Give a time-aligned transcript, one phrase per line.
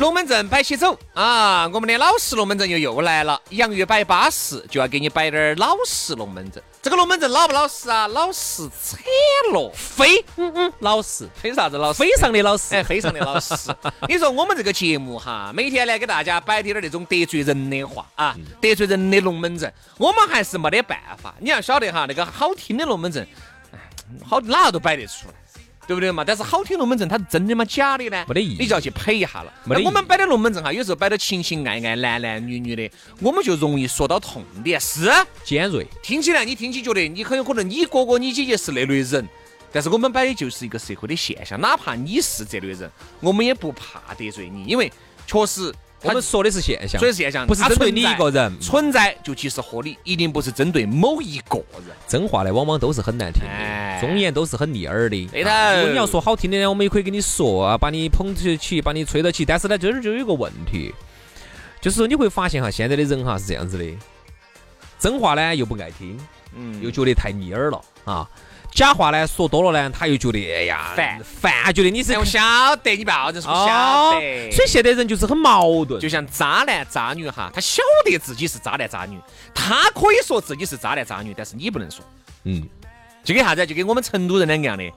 [0.00, 1.68] 龙门阵摆起走啊！
[1.68, 6.60] 我们的老式龙门阵又又来了，洋芋摆巴适，就要给你摆点儿老式龙门阵。
[6.82, 8.08] 这个龙门阵老不老实啊？
[8.08, 8.98] 老实惨
[9.52, 12.00] 了，非嗯嗯老实，非啥子老实？
[12.00, 12.74] 非常的老实。
[12.74, 13.54] 哎，非常的老实。
[14.08, 21.32] 你说我们这个节目哈，每天呢给大家摆点儿那种得罪人的话啊，得罪人的龙门阵，我们还是没得办法。
[21.38, 23.24] 你要晓得哈，那个好听的龙门阵，
[23.72, 23.78] 哎，
[24.26, 25.34] 好哪个都摆得出来。
[25.86, 26.24] 对不对嘛？
[26.24, 27.64] 但是好听龙门阵它是真的吗？
[27.64, 28.24] 假的呢？
[28.28, 29.52] 没得意义，你就要去配一下了。
[29.64, 34.80] 没得我们摆的龙门阵哈，有时候摆的情情爱爱、男男女女的，我们就容易说到痛点。
[34.80, 35.10] 是，
[35.44, 35.86] 尖锐。
[36.02, 39.28] 听起来你听起觉得你很有可能你哥哥你姐姐是那类人，
[39.72, 44.90] 但是我们摆的就是一个社会的现象，哪怕你是这类人，我们也不怕得罪你，因为
[45.26, 45.72] 确实
[46.02, 48.60] 我们说的是现象，说的是现象，不是针对你一个人。
[48.60, 51.96] 存在就即是合理，一定不是针对某一个人。
[52.08, 55.26] 真话呢，往往都是很难听哎的，忠言都是很逆耳的。
[55.28, 59.44] 对头啊如果你要说好听的呢，我们也可以跟你说啊，把你捧起起，把你吹到起。
[59.44, 60.92] 但是呢，这儿就有一个问题，
[61.80, 63.84] 就是说你会发现哈，现在的人哈是这样子的，
[64.98, 66.18] 真话呢又不爱听，
[66.56, 68.28] 嗯又觉得太逆耳了啊。
[68.74, 72.40] 假话呢说多了呢，他又觉得哎呀烦烦，觉得你是哎我晓
[72.76, 74.50] 得你不要这说，晓哦得。
[74.50, 79.18] 所以现在人就是很矛盾，就像渣男渣女哈，他晓得自己是渣男渣女，
[79.54, 82.02] 他可以说自己是渣男渣女，但是你不能说。
[82.44, 82.66] 嗯，
[83.22, 83.66] 就跟啥子？
[83.66, 84.90] 就跟我们成都人两个样的，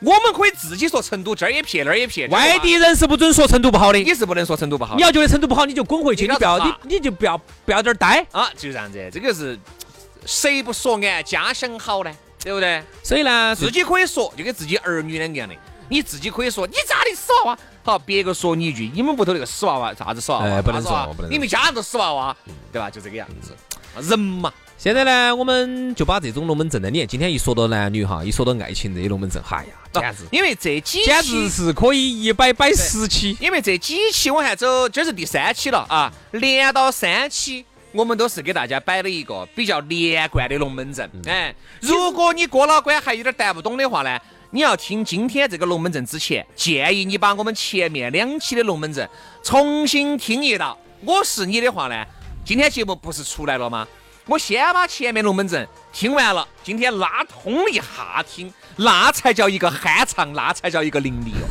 [0.00, 3.98] 我们可以自己说成都这儿也撇那儿也撇，外地人是不准说成都不好的。
[3.98, 4.94] 你是不能说成都不好。
[4.96, 8.24] 你要觉得成都不好，你就滚回去，你你不要你你就不要不要在这儿待。
[8.30, 9.58] 啊，就这样子，这个是
[10.24, 12.12] 谁不说俺家乡好呢？
[12.42, 12.82] 对不对？
[13.02, 15.54] 所以呢，自己可以说，就跟自己儿女两个样的，
[15.88, 20.44] 你自己可以说你咋的死娃娃，好，别个说你一句，你们屋头那个死娃娃啥子死娃娃？
[20.46, 22.36] 哎不能说不能说你们家人都死娃娃，
[22.72, 22.90] 对吧？
[22.90, 23.56] 就这个样子，
[24.08, 24.52] 人嘛。
[24.78, 33.36] 现在呢，我们就把这种龙门阵呢，你看今天一说到男女哈，一说到爱情这些龙门阵，哎呀，简直因为这几简直是可以一摆摆十期。
[33.38, 41.08] 因为这几期我还走，这是第三期了啊，连到三期，我们都是给大家摆了一个比较连贯的龙门阵。
[41.26, 44.18] 哎，如果你过老倌还有点带不懂的话呢，
[44.50, 49.08] 你要听今天这个龙门阵之前，建议你把我们前面两期的龙门阵
[49.42, 50.78] 重新听一道。
[51.04, 52.04] 我是你的话呢，
[52.44, 53.86] 今天节目不是出来了吗？
[54.26, 61.46] 我先把前面龙门阵听完了，今天拉通一下听，那才叫一个酣畅，那才叫一个淋漓哦。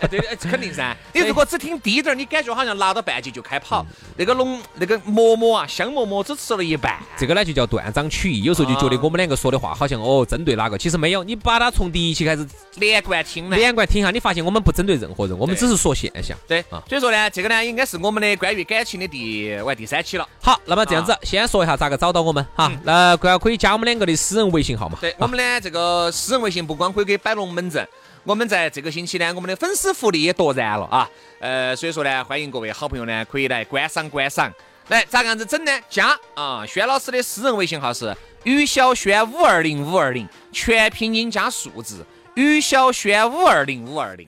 [0.00, 0.96] 哎，对，哎，肯定噻。
[1.12, 3.84] 你如果只听低点儿，你感觉好像拿到半截就开跑，
[4.16, 6.98] 那个龙那个馍馍啊，香馍馍只吃了一半。
[7.16, 11.24] 这个呢就叫断章取义，有时候就觉得我们两个说的话好像哦针对哪个，其实没有。
[11.24, 12.46] 你把它从第一期开始
[12.76, 13.56] 连贯听呢。
[13.56, 16.36] 连贯听一下，你发现我们不针对任何人，我们只是说现象。
[16.46, 20.28] 对啊，所以说呢，这个呢应该是我们的关于感情的第完第三期了。
[20.40, 22.70] 好，那么这样子，先说一下咋个找到我们哈。
[22.84, 24.98] 那可可以加我们两个的私人微信号嘛？
[25.00, 27.86] 对我们呢，这个私人微信不光可以给摆龙门阵，
[28.24, 31.08] 我们在这个星期呢，我们的粉丝福利也夺燃了啊。
[31.40, 34.50] 呃，所以说呢，欢迎各位好朋友呢，可以来观赏观赏。
[34.88, 35.72] 来，咋个样子整呢？
[35.90, 42.04] 加啊，轩老师的私人微信号是于小轩五二零五二零，全拼音加数字，
[42.34, 44.26] 于小轩五二零五二零。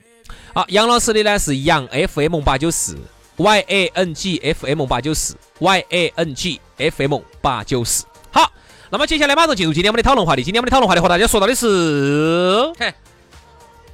[0.53, 2.95] 好，杨老师的呢是杨 FM 八九四
[3.37, 8.05] ，Y A N G F M 八九四，Y A N G F M 八九四。
[8.31, 8.51] 好，
[8.91, 10.43] 那么接下来马上进入今天我们的讨论话题。
[10.43, 12.93] 今天我们的讨论话题和大家说到的是嘿，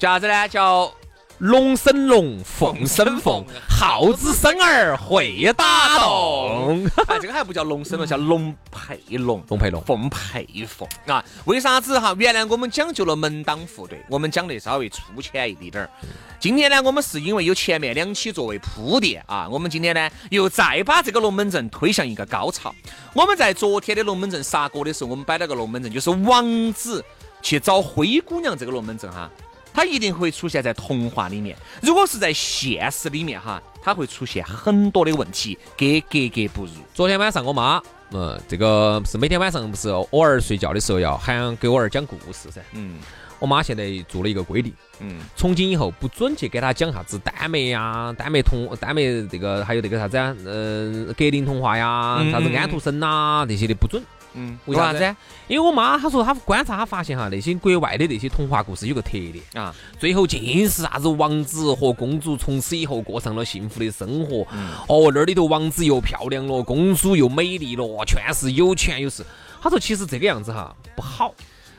[0.03, 0.45] 叫啥子呢？
[0.49, 0.93] 叫
[1.37, 6.85] 龙生龙，凤生凤，耗子生儿会打洞。
[7.07, 11.23] 哎，这个还不叫龙生龙，叫龙配龙，龙配龙凤配凤啊！
[11.45, 12.13] 为啥子哈？
[12.19, 15.89] 原来我们讲究了门当户对，我们讲的稍微粗浅一滴点儿。
[16.37, 22.75] 今天呢，我们是因为有前面两期作为铺垫啊，我们今天呢又再把这个龙门阵推向一个高潮。
[23.13, 27.01] 我们在昨天的龙门阵杀锅的时候，我们摆了个龙门阵，就是王子
[27.41, 29.31] 去找灰姑娘这个龙门阵哈。
[29.73, 31.57] 它一定会出现在童话里面。
[31.81, 36.71] 如果是在现实里面哈，它会出现很多的问题，跟格格不入。
[36.93, 37.81] 昨天晚上我妈，
[38.11, 42.61] 嗯，这个是每天晚上不是偶尔睡觉的时候要喊给我儿讲故事噻。
[42.73, 42.99] 嗯
[43.39, 54.01] 我妈现在做了一个规定，嗯，从今以后不准去给她讲啥子丹麦呀、丹麦童、丹麦这个还有这个啥子啊，嗯、格林童话呀、嗯啥子安徒生呐这些的不准。
[54.33, 55.15] 嗯，为啥子？
[55.47, 64.45] 因为我妈她说她观察她发现哈，那些国外的那些童话故事有个特点，啊，最后尽是啥子王子和公主从此以后过上了幸福的生活。
[64.53, 69.23] 嗯哦，那里头王子又漂亮了，公主又美丽了，全是有钱有势。
[69.61, 71.33] 她说其实这个样子哈不好，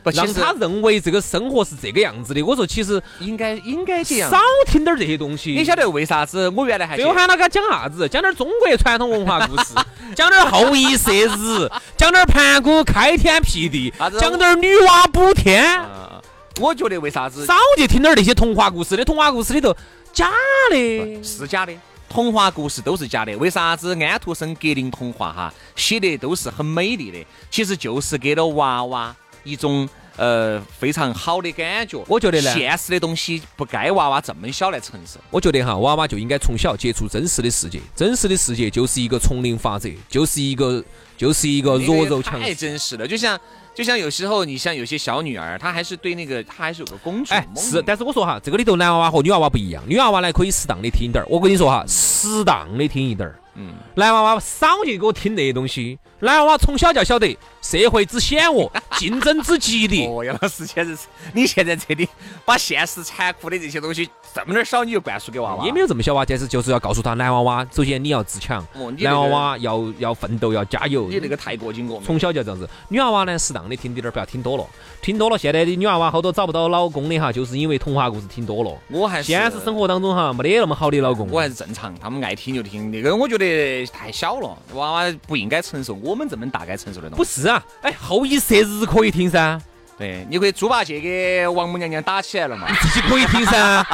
[0.04, 2.42] 不，实她认为这个生活是这个样子的。
[2.42, 4.38] 我说其实应该应该这样少。
[4.66, 5.52] 听点儿这些东西。
[5.52, 6.48] 你晓得为啥子？
[6.50, 8.08] 我原来还最后喊他给他讲啥子？
[8.08, 9.74] 讲点儿中国传统文化故事，
[10.14, 15.64] 讲点儿后羿射日， 讲点儿盘古开天辟地讲点儿女娲补天。
[15.80, 16.20] 啊，
[16.60, 19.74] 我觉得为啥子少去听点儿那些童话故事的，童话故事里头
[20.12, 20.30] 假
[20.70, 21.22] 的。
[21.22, 21.72] 是假的？
[22.08, 27.26] 童话故事都是假的，为啥子安徒生、格林童话哈写的都是很美丽的？
[27.50, 32.02] 其实就是给了娃娃一种呃非常好的感觉。
[32.08, 35.20] 我觉得呢现实的东西不该娃娃这么小来承受。
[35.30, 40.82] 我觉得哈，娃娃就应该从小接触真实的世界，真实的世界就是一个丛林法则，就是一个
[41.16, 42.54] 就是一个弱肉强太食。
[42.56, 43.38] 真实了，就像
[43.74, 47.62] 就像有时候你像有些小女儿，她还是对那个她还是有个公主哎，梦。
[47.62, 51.26] 是，但是我说哈，这个里头男娃娃和女娃娃不一样，女娃娃呢可以适当的听点儿。
[51.28, 53.38] 我跟你说哈，适当的听一点儿。
[53.56, 55.98] 嗯，男娃娃少去给我听那些东西。
[56.24, 60.08] 男娃娃从小就要晓得社会之险恶， 竞争之激烈。
[60.08, 61.02] 哦，杨老师简直是，
[61.34, 62.08] 你现在这里
[62.46, 71.08] 把现实残酷的这些东西这么点儿少，你就灌输给娃娃，也没有这么小啊，但是就是要告诉他，男娃娃，首先你要自强，哦你那个男娃娃要要奋斗，要加油。
[71.08, 72.00] 你那个太过紧过。
[72.04, 72.66] 从小就要这样子。
[72.88, 74.66] 女娃娃呢，适当的听点儿，不要听多了。
[75.02, 78.74] 听多了，现在的女娃娃好多找不到老公的哈，就是因为童话故事听多了。
[78.88, 81.28] 我还是现实生活当中哈，没得那么好的老公。
[81.30, 82.90] 我还是正常，他们爱听就听。
[82.90, 87.16] 那个我觉得太小了，娃娃不应该承受我们这么大该承受的东西。
[87.16, 89.60] 不是啊，哎，后羿射日可以听噻，
[89.96, 92.66] 对，你可以猪八戒给王母娘娘打起来了嘛？
[92.80, 93.84] 自己可以听噻，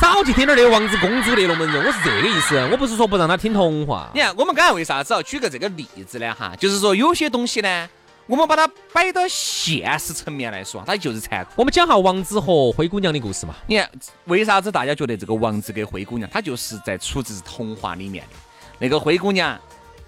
[0.00, 1.84] 少去听点儿那王子公主那龙门阵。
[1.84, 4.10] 我是这个意思，我不是说不让他听童话。
[4.14, 6.34] 你看，我们刚才为啥子要举个这个例子呢？
[6.34, 7.88] 哈，就是说有些东西呢，
[8.26, 11.50] 我们把它摆到现实层面来说，它就是残酷。
[11.56, 13.54] 我们讲下王子和灰姑娘的故事嘛。
[13.66, 13.90] 你看，
[14.24, 18.36] 为啥子大家觉得这个王子跟灰姑娘，他就是在出自童话里面的？
[18.82, 19.60] 那个灰姑娘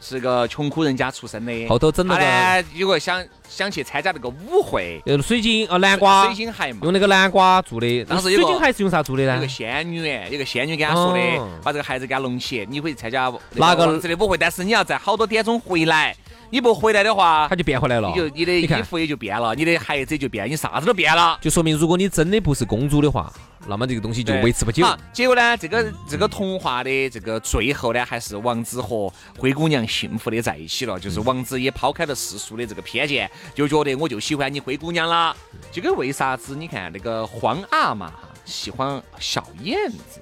[0.04, 6.80] 是个穷苦人家出身的，后头整了个有个想想去参加那个舞会，呃水晶啊南瓜水，晶鞋嘛。
[6.82, 8.04] 用那个南瓜做的。
[8.04, 9.46] 当时有个晶鞋是用啥做的呢有个？
[9.46, 16.16] 仙女，有个仙女给他说的哦，把这个孩子给他弄起，你可以参加哪个王子的舞会，但是你要在好多点钟回来，
[16.50, 18.08] 你不回来的话他，就变回来了。
[18.08, 21.38] 你就你的衣服也就变了，你的鞋子也就变，你啥子都变了。
[21.40, 23.32] 就说明如果你真的不是公主的话，
[23.68, 24.84] 那么这个东西就维持不久。
[24.84, 30.98] 好结果呢，这个这个童话的这个最后呢，还是王子和灰姑娘幸福的在一起了。
[30.98, 35.36] 就是王子也抛开了世俗的这个偏见，就觉得我就喜欢你灰姑娘了。
[35.70, 36.56] 这个为啥子？
[36.56, 38.12] 你看那个皇阿玛
[38.44, 40.20] 喜欢小燕子，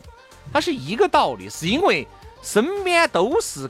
[0.52, 2.06] 它是一个道理，是因为
[2.42, 3.68] 身边都是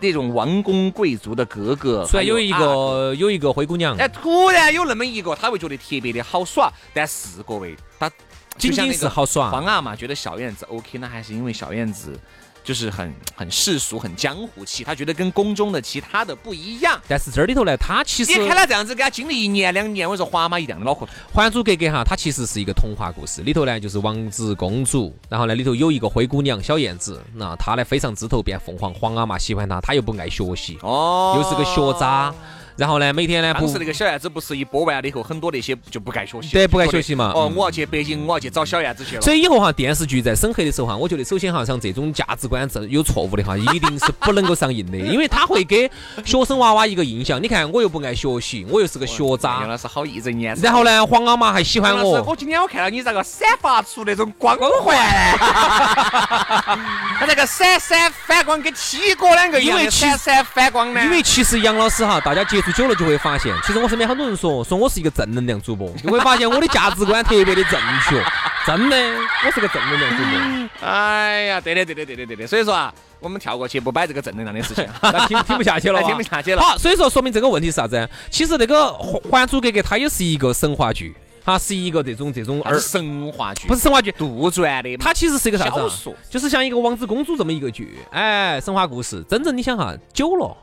[0.00, 6.72] 那种王公贵族的哥哥，突然有一个有一个灰姑娘，哎，突然有那么一个，他会觉得特别的好耍。
[6.92, 8.10] 但是各位，他
[8.56, 12.18] 仅仅是好耍皇阿嘛觉得小燕子 OK，那还是因为小燕子
[12.64, 16.98] 就是很很世俗、很江湖气，他觉得跟宫中的其他的不一样。
[17.06, 21.04] 但是这里头呢，他其实你看他这样子，给他经历一年两年，我说皇阿玛一样的脑壳。
[21.32, 32.34] 《还珠格格》哈，它其实是一个童话故事，里头呢就是王子公主，然后呢里头有一个灰姑娘小燕子，那她呢非常枝头变凤凰，皇阿玛喜欢她，她又不爱学习，哦又是个学渣，
[32.76, 39.22] 然后呢每天呢不当时那个小燕子不是一播完了以后，很多那些就不爱学习，对不爱学习嘛哦，嗯我要去北京，我要去找小燕子去了。
[39.22, 45.90] 所以以后哈，电视剧在审核的时候哈，我觉得首先哈，像这种价值观这有错误的哈，一定是不能够上映的， 因为他会给
[46.24, 47.42] 学生娃娃一个印象。
[47.42, 50.62] 你看，我又不爱学习，我又是个学渣杨渣，老师好义正言辞。
[50.62, 52.36] 然后呢，黄阿玛还喜欢我我。
[52.36, 54.96] 今天我看到你这个散发出那种光环，
[55.38, 61.02] 他那个闪闪反光跟七哥两个一样闪闪反光呢。
[61.04, 67.78] 因为其实杨老师哈，大家接触久了就会发现，其实我身边很多人说说我是一个正能量主播，就会发现我的价值观特别的正
[68.08, 68.24] 确，
[68.66, 68.96] 真的，
[69.44, 70.88] 我是个正能量主播。
[70.88, 76.62] 哎呀，对的对的对的对的，所以说啊，我们跳过去不摆这个正能量的事情， 那听听不下去了， 听不下去了。
[76.62, 78.08] 好，所以说说明这个问题是啥子？
[78.30, 78.86] 其实那个
[79.30, 85.82] 《还珠格格》它也是一个神话剧，它是一个这种这种二二神话剧不是神话剧，杜撰的，它其实是一个啥子啊？
[85.82, 86.14] 小说。
[86.30, 89.22] 就是像一个王子公主这么一个剧，哎，神话故事。
[89.28, 90.56] 真正你想哈，久了，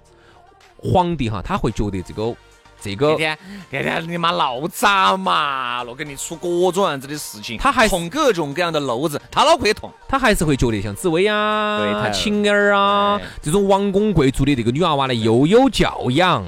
[0.81, 2.35] 皇帝哈他会觉得这个
[2.81, 3.37] 这个天
[3.69, 9.91] 天天天你妈闹渣嘛，了给你出各种样子的事情，他还是捅各种各样的篓子，他脑壳也痛。
[10.07, 16.43] 他还是会觉得像紫薇对啊、对晴儿啊这种王公贵族的这个女娃娃呢，又有教养，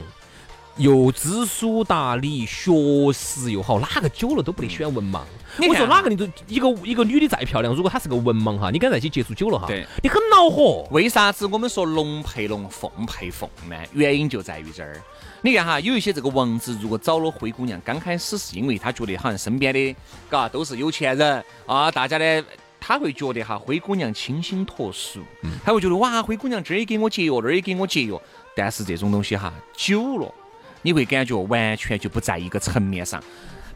[0.77, 2.71] 又知书达理，学
[3.13, 5.21] 识又好，哪个久了都不得选文盲。
[5.67, 10.87] 我说哪个你都一个一个女的再漂亮，如果她是个文盲哈，你跟她在一起接触久了哈，对你很恼火。
[10.89, 13.75] 为啥子我们说龙配龙，凤配凤呢？
[13.93, 14.99] 原因就在于这儿。
[15.43, 19.95] 你看哈，有一些这个王子如果找了灰姑娘，刚开始是因为他觉得好像身边的
[20.27, 22.45] 嘎都是有钱人啊，大家呢
[22.79, 25.19] 他会觉得哈灰姑娘清新脱俗，
[25.63, 28.19] 他会觉得哇灰姑娘这儿也给我节约，那儿也给我节约。
[28.55, 30.33] 但是这种东西哈久了，
[30.83, 33.19] 你会感觉完全就不在一个层面上。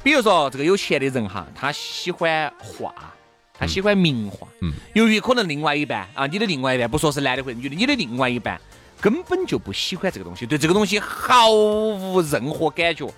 [0.03, 2.93] 比如说这个有钱的人哈，他喜欢画。
[3.59, 8.61] 他喜欢名画，嗯由于可能另外一半啊，你的另外一半不说是男的或者女的，你的另外一半
[9.01, 13.11] 根本就不喜欢这个东西，对这个东西毫无任何感觉，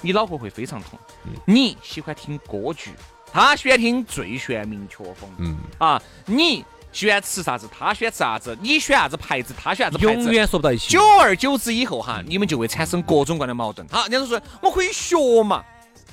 [0.00, 0.98] 你脑壳会非常痛。
[1.44, 2.90] 你喜欢听歌剧，
[3.32, 11.00] 他喜欢听最炫民曲风，嗯，啊，你喜欢吃啥子，他喜欢吃啥子，你选啥子牌子，他选啥子牌子，永远说不到一起久。
[11.20, 13.86] 而久之以后哈，你们就会产生各种各样的矛盾。
[13.88, 15.62] 好，人家都说我可以学嘛，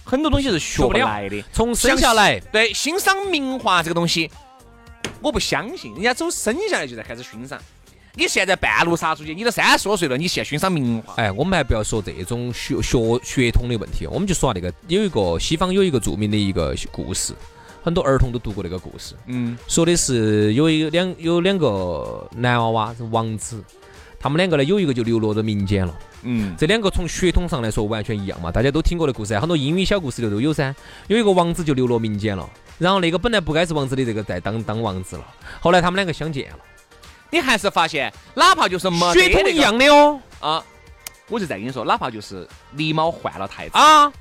[0.04, 1.42] 很多东西是学不来的。
[1.54, 4.32] 从生下来，对欣赏名画这个东西，
[5.22, 7.62] 我不相信，人家走生下来就在开始欣赏。
[8.16, 17.34] 你现在半路杀出去，你都三十多岁了，你现在欣赏名画，哎，我们还不要说这种血血血统的问题，我们就说下那个有一个西方有一个著名的一个故事，
[17.82, 23.64] 很多儿童都读过那个故事，嗯，说的是有一两有两个男娃娃是王子，
[24.20, 25.94] 他们两个呢有一个就流落到民间了。
[26.24, 30.76] 嗯，这两个从血统上来说完全一样嘛，大家都听过的故事，很多英语小故事里都有噻。
[31.08, 32.48] 有一个王子就流落民间了，
[32.78, 35.26] 然后那个本来不该是王子的这个在当当王子了，
[35.60, 36.60] 后来他们两个相见了，
[37.32, 40.20] 你还是发现，哪怕就是没血统一样的哦。
[40.40, 40.64] 啊，
[41.28, 42.48] 我就再跟你说，哪怕就是
[42.78, 44.14] 狸猫换了太子，啊，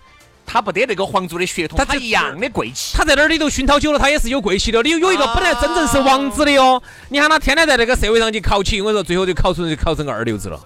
[0.53, 2.97] 他不得那个皇族的血统，他他一样的贵气。
[2.97, 4.83] 他在那儿里头熏陶久了，他也是有贵气的。
[4.83, 10.59] 你有一个啊本来真正是王子的哦，你喊他天天在那个社会上去考起，我跟你说最后就考出就考成个二流子了。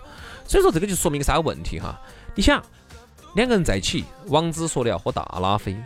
[0.46, 2.00] 所以说这个就说明个啥问题哈？
[2.34, 2.62] 你想
[3.34, 5.76] 两个人在一起，王子说的要喝大拉菲。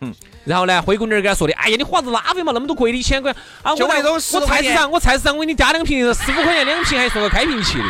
[0.00, 0.14] 嗯，
[0.46, 3.30] 然后呢，灰姑娘给他说的，哎呀，你花子拉菲嘛，那么多贵的一千块
[3.62, 7.84] 啊，我我菜市场，我菜市场我给你加两瓶，十五块钱两瓶，还送个开瓶器的，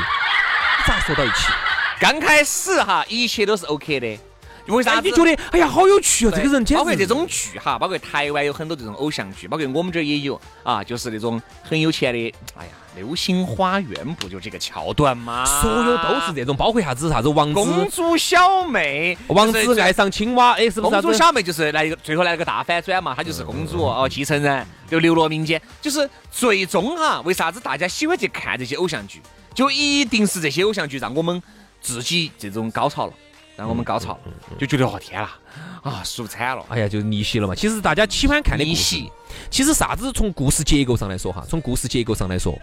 [0.84, 1.52] 咋说到一起？
[2.00, 4.18] 刚开始哈，一切都是 OK 的。
[4.66, 5.08] 为啥哎，子？
[5.08, 15.44] 你觉得，哎呀，好有趣哦，这个人包括这种剧哈，包括台湾有很多这种偶像剧，包括我们这儿也有啊，就是那种很有钱的，哎呀，《流星花园》不就这个桥段吗？
[15.44, 20.94] 所有都是这种，包括啥子啥子王公，主小妹，王子爱上青蛙，哎，是不是？
[20.94, 29.20] 公主小妹就是来一个最后来了个大反转嘛，她就是公主哦，继承人就流落民间，就是最终哈，为啥子大家喜欢去看这些偶像剧？
[29.54, 31.40] 就一定是这些偶像剧让我们
[31.80, 33.12] 自己这种高潮了，
[33.56, 34.20] 让我们高潮了，
[34.58, 35.38] 就觉得哦天啦，
[35.82, 37.54] 啊舒惨了，哎呀，就逆袭了嘛。
[37.54, 39.10] 其实大家喜欢看的逆袭，
[39.50, 42.58] 其实啥子从故事结构上来说哈，从故事结构上来说，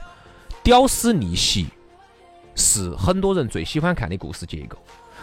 [0.63, 1.67] 屌丝逆袭
[2.55, 4.77] 是很多人最喜欢看的故事结构。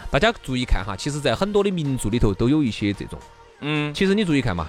[0.09, 3.19] 大家注意看哈，其实，在很多的名著里头都有一些这种。
[3.59, 4.67] 嗯，其实你注意看嘛，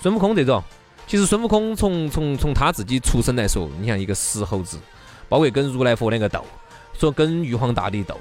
[0.00, 0.62] 孙悟空这种，
[1.08, 4.78] 其实孙悟空从从从他自己出生来说，你像一个石猴子，
[5.28, 6.44] 包括跟如来佛两个斗，
[6.96, 8.16] 说跟玉皇大帝斗，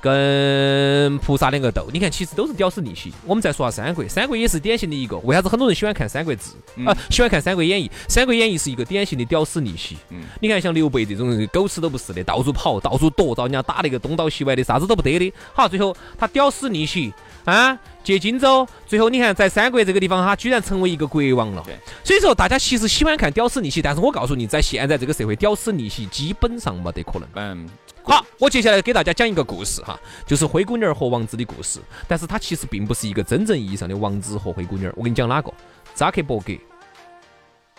[0.00, 3.12] 跟菩萨两个斗，你看其实都是屌丝逆袭。
[3.26, 6.50] 我们再说下三国，三国也是典型的一个，为啥子很多人喜欢看《三国志》
[6.88, 6.96] 啊？
[7.10, 9.96] 喜欢看《三国演义》，《三国演义》是一个典型的屌丝逆袭。
[10.10, 15.32] 嗯你看像刘备这种人，狗屎都不是的，到处跑，到处躲，找人家打那个东倒西歪的，啥子都不得的。
[15.52, 17.12] 好，最后他屌丝逆袭
[17.44, 21.76] 啊，借荆州，最后你看在三国这个地方，他居然成为一个国王了对。
[22.02, 27.28] 所以说，大家其实喜欢看屌丝逆袭，但是我告诉你，在现在这个社会，屌丝逆袭基本上没得可能。
[27.34, 27.68] 嗯，
[28.02, 34.92] 好，我接下来给大家讲一个故事哈，就是灰姑娘和王子的故事，但是它其实并不是一个真正意义上的王子和灰姑娘。
[34.96, 35.52] 我跟你讲哪个？
[35.94, 36.52] 扎克伯格，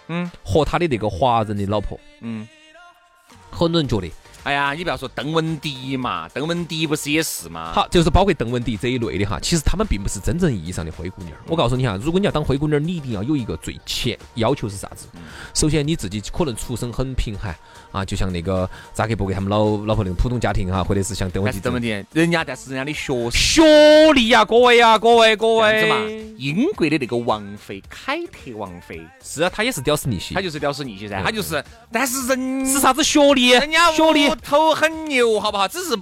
[0.07, 2.47] 嗯和他的那个华人的老婆，嗯。
[3.49, 4.09] 很多人觉得
[4.43, 7.71] 哎呀，你不要说邓文迪嘛，邓文迪不是也是嘛？
[7.73, 11.33] 好，就是包括邓文迪这一类的哈，其实他们并不是真正意义上的灰姑娘。
[11.47, 15.07] 我告诉你哈，如果你要当灰姑娘，你一定要有一个最前要求是啥子？
[15.53, 17.55] 首先你自己可能出身很贫寒
[17.91, 23.11] 啊，就像那个扎克伯格他们老老婆那种普通家庭哈，或者是像邓文迪邓文迪，人家但是人家的学。
[23.31, 23.61] 学
[24.13, 33.51] 历呀，各位呀，各位各位，，英国的那个王妃凯特王妃，是啊，她也是屌丝逆袭她，就是屌丝逆袭噻，她就是，但是人是啥子学历？
[33.51, 35.67] 人家学历屋，头很牛，好不好？
[35.67, 35.95] 只是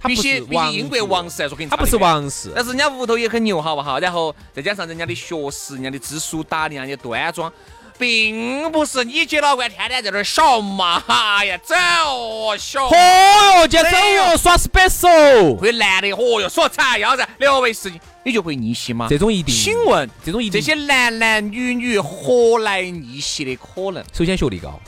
[0.00, 3.98] 他不是比起比王起英国王室来说，肯定他不是王室，但是人家屋头也很牛，好不好？
[3.98, 7.52] 然后再加上人家的学识、人家的知书达理、人家的端庄，
[7.98, 19.08] 并不是你姐老倌天天在那儿笑嘛，哎呀，走哦，小哦哟，今天走哟，耍 special，会男的，嚯哟，说惨要噻，六位事情，你就会逆袭吗？
[19.10, 24.04] 这种一定，请问这种一定这些男男女女何来逆袭的可能？
[24.12, 24.78] 首先学历高。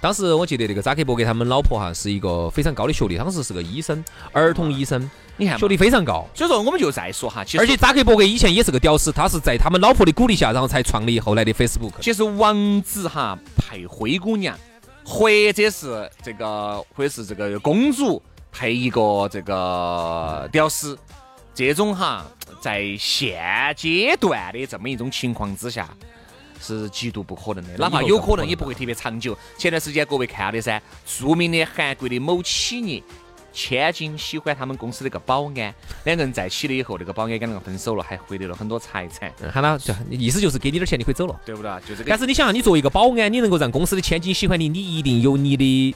[0.00, 6.24] 当时我记得那个扎克伯格他们老婆哈是一个非常高的学历，当时是个医生，儿童医生，你看学历非常高。
[6.34, 11.92] 所以说，我们就再说哈，其实而且扎克伯格以前也是个屌丝，他是在他们老婆的鼓励下，然后才创立后来的 Facebook。
[12.00, 14.56] 其实王子哈配灰姑娘，
[15.04, 20.96] 或者是这个，或者是这个公主配一个这个屌丝，
[21.52, 22.24] 这种哈
[22.60, 23.42] 在现
[23.76, 25.88] 阶段的这么一种情况之下。
[26.60, 29.36] 是极度不可能的，哪怕有可能，也不会特别长久。
[29.56, 33.02] 前段时间各位看了的噻，著名的韩国的某企业
[33.50, 35.74] 千金喜欢他们公司那个保安，
[36.04, 39.32] 两个人在一起了以后，那个保安跟那个分手了，还获得了很多财产。
[39.42, 41.40] 嗯喊他，就意思就是给你点钱，你可以走了。
[41.44, 41.70] 对不对？
[41.80, 42.10] 就这个。
[42.10, 45.94] 但是你想，你作为一个保安，你能够让公司的千金喜欢你，你一定有你的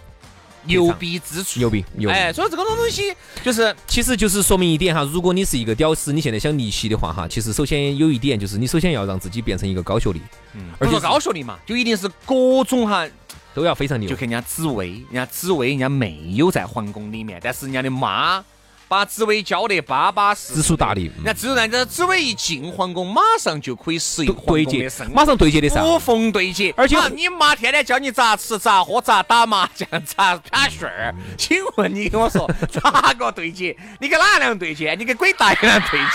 [0.64, 2.14] 牛逼之处，牛逼，牛逼。
[2.14, 10.20] 哎，所以这个东西就是，其实就是说明一点哈，如果你是一个屌丝，你现在想逆袭的话哈，其实首先有一点就是你首先要让自己变成一个高学历，
[10.54, 13.06] 嗯，而且高学历嘛，就一定是各种哈
[13.54, 14.08] 都要非常牛。
[14.08, 18.44] 就看人家紫薇，人家紫薇人家没有在皇宫里面，但是人家的妈。
[18.92, 21.10] 把紫薇教得巴巴适，知书达理。
[21.24, 26.74] 那自然，这紫薇一进皇宫，马上就可以适应对接，马上对接的上，无缝对接。
[26.76, 33.74] 而且你妈天天教你咋吃、咋喝、咋打麻将、咋啪旋儿，请问你跟我说 咋个对接？
[33.98, 34.94] 你跟哪样对接？
[34.98, 35.70] 你跟鬼大爷对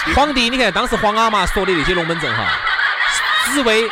[0.06, 0.14] 接？
[0.14, 2.48] 皇帝，你看当时皇阿玛说的那些龙门阵哈，
[3.52, 3.90] 紫薇。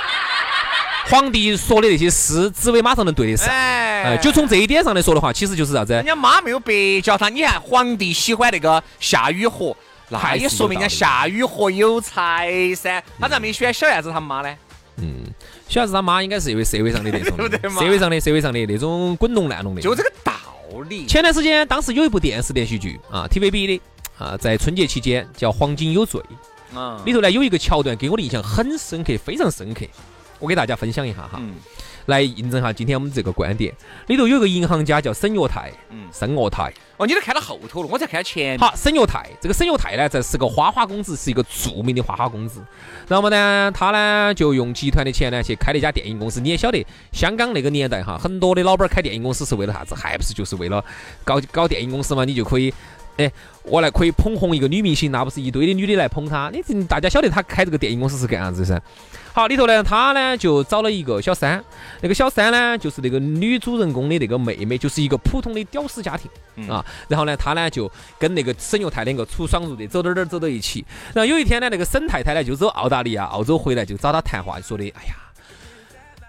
[1.07, 3.47] 皇帝说的那些诗，紫薇马上能对得上。
[3.47, 5.93] 哎，就从这一点上来说的话，其实就是啥子？
[5.93, 7.29] 人家妈没有白教他。
[7.29, 9.75] 你看，皇帝喜欢那个夏雨荷，
[10.09, 13.03] 那也说明人家夏雨荷有才噻。
[13.19, 14.55] 他咋没喜欢小燕子他妈呢？
[14.97, 15.25] 嗯，
[15.69, 17.37] 小燕子他妈应该是因为社会上的那种，
[17.79, 19.81] 社会上的社会上的那种滚龙烂龙的。
[19.81, 20.33] 就这个道
[20.89, 21.05] 理。
[21.05, 23.81] 前段时间，当时有一部电视连续剧啊，TVB 的
[24.17, 26.19] 啊，在春节期间叫《黄金有罪》
[26.79, 29.85] 啊，里头呢有一个桥段给我的印象很深刻，非常深刻。
[30.39, 31.39] 我给大家分享一下哈，
[32.07, 33.73] 来印证下今天我们这个观点。
[34.07, 36.71] 里头有个银行家叫沈岳泰，嗯，沈岳泰。
[36.97, 38.57] 哦，你都看到后头了，我才看到前。
[38.57, 42.63] 好，沈岳泰，这个沈岳泰呢，这是个花花公子，是一个著名的花花公子。
[43.07, 46.39] 然后呢，他呢就用集团的钱呢去开了一家电影公司。
[46.39, 49.95] 你也晓得，香港那个年代哈，很多的老板开电影公司是为了啥子？
[49.95, 50.83] 还不是就是为了
[51.23, 52.23] 搞搞电影公司嘛？
[52.23, 52.73] 你就可以，
[53.17, 53.31] 哎，
[53.63, 56.51] 我来可以捧红一个女明星，那不是一堆的女的来捧她？
[56.51, 58.81] 你大家晓得她开这个电影公司是干啥子噻？
[59.33, 61.63] 好，里头呢，她呢就找了一个小三，
[62.01, 66.85] 那个小三呢就是那个女主人公的那个妹妹，就是一个普通的屌丝家庭啊。
[67.07, 70.85] 然后呢，她呢就跟那个沈岳太两个出双入对，走哪哪走到一起。
[71.13, 75.24] 然后有一天呢，那个沈太太呢就走澳大利亚、澳洲回来，就找她谈话，说的，哎呀。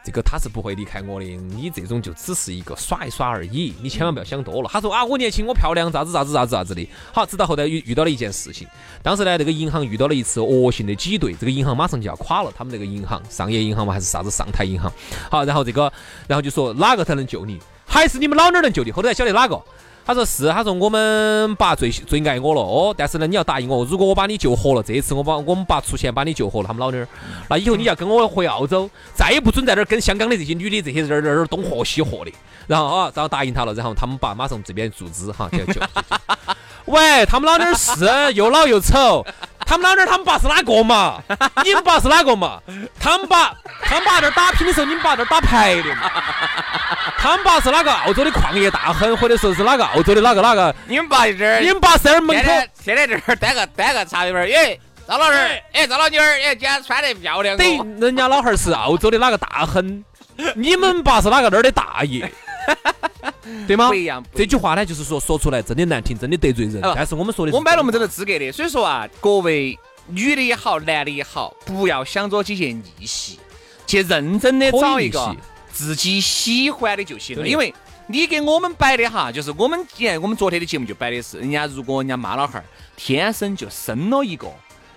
[0.06, 4.70] 这个他是不会离开我的，你这种就只是一个耍一耍而已，你千万不要想多了。
[4.72, 6.88] 他说啊，我年轻，我漂亮，咋子咋子咋子咋子的。
[7.12, 8.68] 好，直到后来遇遇到了一件事情，
[9.02, 12.52] 当时呢，这个银行遇到了一次恶性的挤兑，这个银行马上就要垮了。
[12.56, 14.92] 他们那个银行，商业银行嘛，还是啥子上台银行？
[15.28, 15.92] 好，然后这个，
[16.28, 17.58] 然后就说哪个才能救你？
[17.84, 18.92] 还是你们老娘能救你？
[18.92, 19.60] 后头才晓得哪个？
[20.06, 27.08] 他说是，他说我们爸最最爱我了哦，但是呢，你要答应我，如果我把你救活了，这一次我把我们爸出钱把你救活了，他们老娘儿，
[27.50, 32.30] 那以后你要跟我回澳洲，再也不准在这儿跟香港的这些女的这些人儿那儿东喝西喝的。
[32.68, 35.80] 然后啊，然后答应他了，然后他们爸马上这边注资哈，就救。
[36.84, 39.26] 喂，他们老娘儿是又老又丑。
[39.66, 41.20] 他们老娘他们爸是哪个嘛？
[41.64, 42.60] 你们爸是哪个嘛？
[43.00, 43.52] 他们爸，
[43.82, 46.10] 他们爸这打拼的时候，你们爸这打牌的嘛？
[47.18, 50.72] 他们爸是哪个澳洲的矿业大亨，或者说是哪个澳洲的哪个哪个？
[50.86, 52.50] 你们爸在这儿，你们爸是这儿门口，
[52.80, 57.56] 现在这儿端个端个茶杯儿，耶，赵老儿，哎，赵老妞儿，哎，今天穿得漂亮。
[57.56, 60.04] 等人家老汉儿是澳洲的哪个大亨？
[60.54, 62.30] 你们爸是哪个那儿的大爷？
[63.66, 63.88] 对吗？
[63.88, 64.24] 不一样。
[64.34, 66.80] 这句话呢，就是说说出来真的难听，真的得罪人。
[66.94, 68.50] 但是我们说的，我买了我们这个资格的。
[68.52, 69.78] 所以说啊，各位
[70.08, 73.38] 女的也好，男的也好，不要想着几些逆袭，
[73.86, 75.34] 去认真的找一个
[75.72, 77.46] 自己喜欢的就行了。
[77.46, 77.74] 因为
[78.06, 82.64] 你给我们摆的哈，就是我们，你看我们昨天的节目就摆的是，人家如果人家妈老汉儿
[82.96, 84.46] 天生就生了一个。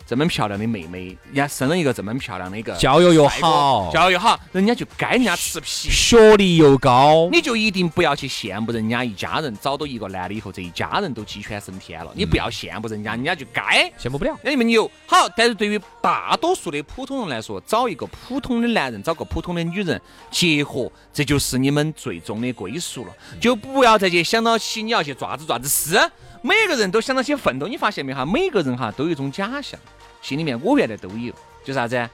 [0.10, 12.12] 这么漂亮的妹妹，人家生了一个这么漂亮的一个，教育又好，教育又好，人家就该人家吃皮，学历又高，你就一定不要去羡慕人家一家人找到一个男的以后，这一家人都鸡犬升天了。
[12.16, 14.36] 你不要羡慕人家，人家就该羡慕不了。
[14.42, 23.14] 那你们牛好，但是对于大多数的普通人来说，找一个普通的男人，找个普通的女人结合，这就是你们最终的归宿了。
[23.40, 25.70] 就不要再去想到起你要去爪子爪子。
[25.70, 26.00] 是，
[26.42, 27.68] 每个人都想到去奋斗。
[27.68, 28.26] 你发现没哈？
[28.26, 29.80] 每个人哈都有一种假象。
[30.22, 32.10] 心里面我原来都有，就啥子？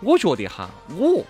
[0.00, 1.24] 我觉得哈，我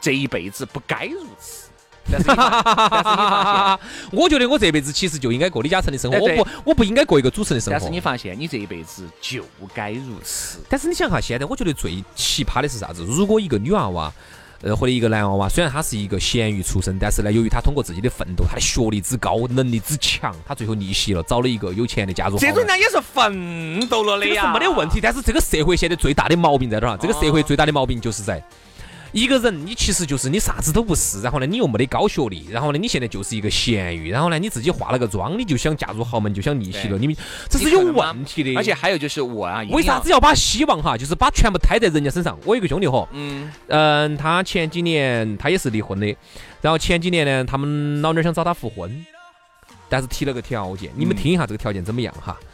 [0.00, 1.68] 这一辈子不该如此。
[2.12, 3.88] 但是你发现，
[4.20, 7.78] 我觉得我这辈子其实就应该过李嘉诚的生活，我不我不应该过一个主持人的生活。
[7.78, 10.58] 但是你发现你这一辈子就该如此。
[10.68, 13.04] 但是你想哈，现在我觉得最奇葩的是啥子？
[13.04, 14.12] 如果一个女娃娃，
[14.62, 22.36] 呃，或者一个男娃娃，虽然他是一个咸鱼出身，但是呢，由于他通过自己的奋斗，他的学历之高，能力之强，他最后逆袭了，找了一个有钱的家族。
[22.38, 26.98] 这种人也是奋斗了的这个是呀，没得问题，但是这个社会现在最大的毛病在哪儿啊？
[27.00, 28.42] 这个社会最大的毛病就是在。
[29.12, 37.16] 一个人，你其实就是你啥子都不是，然后呢，你又没得高学历，然后呢，你现在就是一个咸鱼，然后呢，你自己化了个妆，你就想嫁入豪门，就想逆袭了，你们
[37.48, 38.54] 这是有问题的。
[38.56, 42.38] 而且还有就是我啊，为啥子要把希望哈，就是把全部摊在人家身上？
[42.44, 46.06] 我有个兄弟伙，嗯，嗯，他前几年他也是离婚的，
[46.60, 49.04] 然后前几年呢，他们老娘想找他复婚，
[49.88, 52.38] 但是提了个条件，你们听一下这个条件怎么样哈？
[52.40, 52.46] 嗯，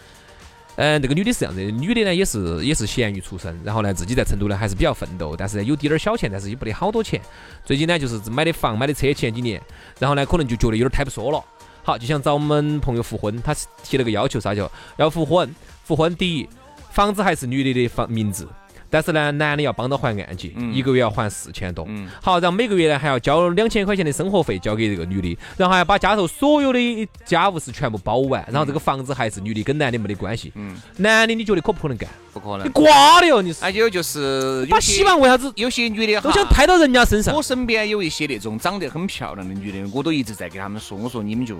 [0.76, 7.20] 嗯这个女的是这样子的，女的呢也是也是咸鱼出身，然后呢自己在成都呢还是比较奋斗，但是呢有滴点儿小钱，但是也不得好多钱。
[7.64, 9.60] 最近呢就是买的房买的车，前几年，
[9.98, 11.42] 然后呢可能就觉得有点太不说了，
[11.82, 16.48] 好就想找我们朋友复婚，他提了个要求啥叫要复婚，复婚第一
[16.90, 18.46] 房子还是女的的房名字。
[18.90, 21.84] 但是呢，男的要帮他还按揭，嗯一个月要还四千多。
[21.88, 30.52] 嗯好，然后每个月呢还要交两千块钱的生活费交给这个女的，然后还要把家头所有的家务事全部包完，然后这个房子还是女的，跟男的没得关系。
[30.54, 32.08] 嗯，男的你觉得可不可能干？
[32.32, 32.66] 不可能。
[32.66, 33.40] 你瓜的哟！
[33.40, 37.42] 你是还有就是把希望为啥子有些女的都想拍到人家身上我？
[37.42, 41.56] 身边有一些那种长得很漂亮的女的，我都一直在给他们说，我说你们就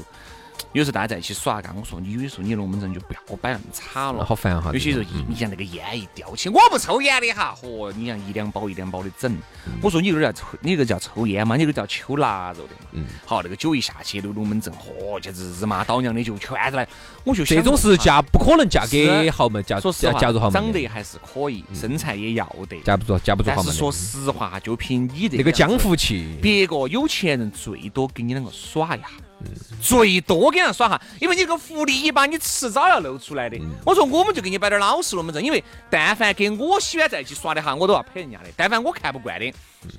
[0.77, 4.23] 有时候大家在一起耍嘎，我说你有的时候你龙门阵就不要摆那么差了。
[4.23, 4.71] 好烦哈！
[4.75, 9.33] 有些时候你像那个烟一叼起，我不抽烟的哈，嚯，你像一两包一两包的整。
[9.33, 11.57] 嗯我说你这个叫抽，你这个叫抽烟吗？
[11.57, 12.91] 你这个叫抽腊肉的嘛。
[12.93, 16.87] 嗯好，那个酒一下去，那个龙门阵，嚯，简直日妈倒娘的就全是来。
[17.25, 22.79] 我就这种是嫁不可能嫁给豪门，说实话，嫁入豪门，长得还是可以，身材也要得。
[22.83, 23.65] 嫁不住嫁不住豪门。
[23.65, 29.25] 但是说实话，就凭你这那个江湖气，别个有钱人最多跟你两个耍一下，嗯
[29.81, 33.59] 最多给人耍哈，因为你这个福利一般你迟早要露出来嗯的。
[33.85, 39.46] 我说我们就给你摆点老实龙门阵，因为但凡跟我喜欢在一起耍的哈，我都要拍人家的；但凡我看不惯的，
[39.85, 39.90] 嗯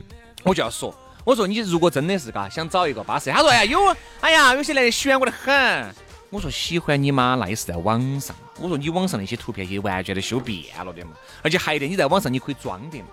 [0.43, 0.93] 我就要说。
[1.23, 5.93] 我说你如果真的是嘎想找一个巴适，他说哎呀有，哎呀有些男的喜欢我的很。
[6.29, 8.35] 我说喜欢你吗，那也是在网上。
[8.59, 13.05] 我说你网上那些图片也完全都修变了的嘛，而且还有一点，你在网上你可以装的嘛。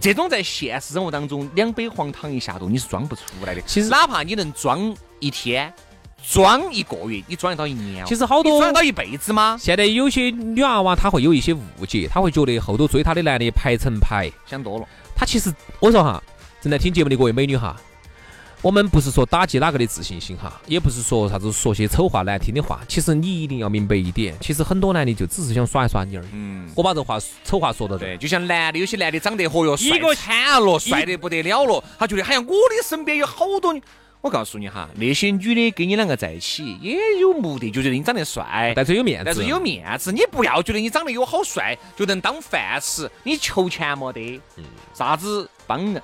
[0.00, 3.60] 这种在现实生活当中，两杯黄汤一下肚，你是装不出来的。
[3.62, 5.72] 其实哪怕你能装一天，
[6.22, 8.06] 装一个月，你装得到一年哦？
[8.08, 9.56] 其实好多你装得到一辈子吗？
[9.60, 14.30] 现在有些女娃娃她会有一些误解，她会觉得后头追她的男的排成排。
[14.46, 14.86] 想多了。
[15.14, 16.22] 她其实我说哈，
[16.60, 17.76] 正在听节目的各位美女哈，
[18.60, 22.80] 我们不是说打击哪个的自信心哈，也不是说啥子说些丑话难听的话。
[22.88, 26.26] 其实你一定要明白一点，其实很多男的就只是想耍一耍你而已。
[26.32, 28.16] 嗯，我把这话丑话说到这对，。
[28.16, 33.80] 就像男的，有些男的长得嚯哟，帅一个惨了，帅得不得了了，他觉得好像我的身边有好多女。
[34.20, 44.40] 我告诉你哈，那些女的跟你两个在一起也有目的，就觉得你长得帅，但是有面子，但是有面子，你不要觉得你长得有好帅就能当饭吃，你求钱没得，
[44.92, 46.02] 啥子帮人，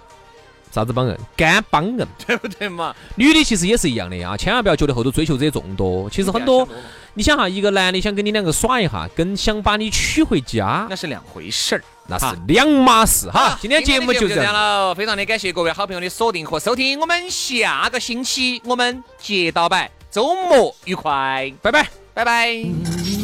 [0.74, 2.06] 啥子帮人，干帮人。
[2.26, 2.94] 对不对嘛？
[3.14, 6.10] 女的其实也是一样的啊，千万不要觉得后头追求者众多。
[6.10, 6.68] 其实很多，
[7.14, 11.84] 你想哈，一个男的想跟你两个耍一下，跟想把你娶回家那是两回事儿。
[12.06, 13.56] 那是两码事哈。
[13.62, 14.52] 今天节目就这样。
[14.52, 21.88] 了，非常的感谢各位好朋友的锁定和收听，我们下个星期我们接到摆，周末愉快，拜拜。
[22.12, 23.23] 拜拜。